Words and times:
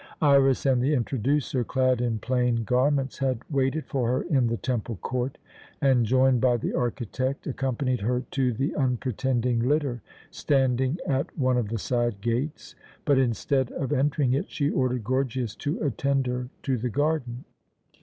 Iras 0.19 0.65
and 0.65 0.81
the 0.81 0.95
"Introducer," 0.95 1.63
clad 1.63 2.01
in 2.01 2.17
plain 2.17 2.63
garments, 2.63 3.19
had 3.19 3.37
waited 3.51 3.85
for 3.85 4.07
her 4.07 4.23
in 4.23 4.47
the 4.47 4.57
temple 4.57 4.95
court 4.95 5.37
and, 5.79 6.07
joined 6.07 6.41
by 6.41 6.57
the 6.57 6.73
architect, 6.73 7.45
accompanied 7.45 8.01
her 8.01 8.21
to 8.31 8.51
the 8.51 8.73
unpretending 8.73 9.59
litter 9.59 10.01
standing 10.31 10.97
at 11.05 11.37
one 11.37 11.55
of 11.59 11.69
the 11.69 11.77
side 11.77 12.19
gates 12.19 12.73
but, 13.05 13.19
instead 13.19 13.71
of 13.73 13.93
entering 13.93 14.33
it, 14.33 14.49
she 14.49 14.71
ordered 14.71 15.03
Gorgias 15.03 15.53
to 15.57 15.79
attend 15.83 16.25
her 16.25 16.49
to 16.63 16.79
the 16.79 16.89
garden. 16.89 17.43